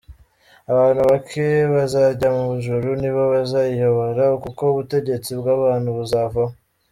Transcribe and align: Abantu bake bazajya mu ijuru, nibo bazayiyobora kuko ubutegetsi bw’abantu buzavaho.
Abantu 0.71 1.01
bake 1.09 1.45
bazajya 1.73 2.27
mu 2.35 2.45
ijuru, 2.57 2.87
nibo 3.01 3.23
bazayiyobora 3.33 4.23
kuko 4.43 4.61
ubutegetsi 4.73 5.29
bw’abantu 5.39 5.89
buzavaho. 5.97 6.53